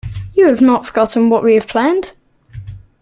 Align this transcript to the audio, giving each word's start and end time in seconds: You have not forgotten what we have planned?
You 0.33 0.47
have 0.47 0.61
not 0.61 0.87
forgotten 0.87 1.29
what 1.29 1.43
we 1.43 1.53
have 1.53 1.67
planned? 1.67 2.13